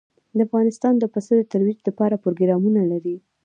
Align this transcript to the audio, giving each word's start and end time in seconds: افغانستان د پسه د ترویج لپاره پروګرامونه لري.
افغانستان 0.45 0.93
د 0.99 1.03
پسه 1.13 1.33
د 1.37 1.41
ترویج 1.51 1.79
لپاره 1.87 2.21
پروګرامونه 2.23 2.81
لري. 2.91 3.15